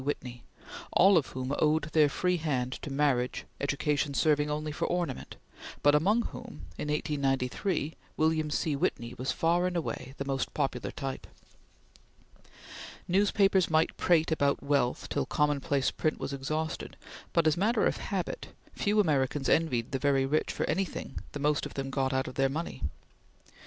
Whitney; 0.03 0.43
all 0.93 1.15
of 1.15 1.27
whom 1.27 1.53
owed 1.59 1.83
their 1.91 2.09
free 2.09 2.37
hand 2.37 2.73
to 2.81 2.91
marriage, 2.91 3.45
education 3.59 4.15
serving 4.15 4.49
only 4.49 4.71
for 4.71 4.85
ornament, 4.87 5.35
but 5.83 5.93
among 5.93 6.23
whom, 6.23 6.65
in 6.75 6.87
1893, 6.87 7.93
William 8.17 8.49
C. 8.49 8.75
Whitney 8.75 9.13
was 9.19 9.31
far 9.31 9.67
and 9.67 9.77
away 9.77 10.15
the 10.17 10.25
most 10.25 10.55
popular 10.55 10.89
type. 10.89 11.27
Newspapers 13.07 13.69
might 13.69 13.95
prate 13.95 14.31
about 14.31 14.63
wealth 14.63 15.07
till 15.07 15.27
commonplace 15.27 15.91
print 15.91 16.19
was 16.19 16.33
exhausted, 16.33 16.97
but 17.31 17.45
as 17.45 17.55
matter 17.55 17.85
of 17.85 17.97
habit, 17.97 18.47
few 18.73 18.99
Americans 18.99 19.47
envied 19.47 19.91
the 19.91 19.99
very 19.99 20.25
rich 20.25 20.51
for 20.51 20.63
anything 20.67 21.19
the 21.33 21.39
most 21.39 21.67
of 21.67 21.75
them 21.75 21.91
got 21.91 22.11
out 22.11 22.27
of 22.27 22.51
money. 22.51 22.81